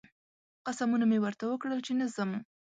[0.65, 2.31] قسمونه مې ورته وکړل چې نه ځم